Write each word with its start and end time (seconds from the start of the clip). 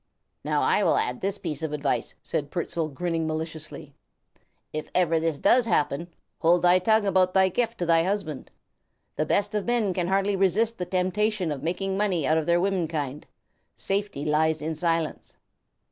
"Now 0.43 0.63
I 0.63 0.83
will 0.83 0.97
add 0.97 1.21
this 1.21 1.37
piece 1.37 1.61
of 1.61 1.73
advice," 1.73 2.15
said 2.23 2.49
Pertzal, 2.49 2.87
grinning 2.89 3.27
maliciously. 3.27 3.93
"If 4.73 4.89
ever 4.95 5.19
this 5.19 5.37
does 5.37 5.65
happen, 5.67 6.07
hold 6.39 6.63
thy 6.63 6.79
tongue 6.79 7.05
about 7.05 7.35
thy 7.35 7.49
gift 7.49 7.77
to 7.77 7.85
thy 7.85 8.01
husband. 8.01 8.49
The 9.15 9.27
best 9.27 9.53
of 9.53 9.65
men 9.67 9.93
can 9.93 10.07
hardly 10.07 10.35
resist 10.35 10.79
the 10.79 10.87
temptation 10.87 11.51
of 11.51 11.61
making 11.61 11.97
money 11.97 12.25
out 12.25 12.39
of 12.39 12.47
their 12.47 12.59
womenkind, 12.59 13.25
safety 13.75 14.25
lies 14.25 14.59
in 14.59 14.73
silence." 14.73 15.35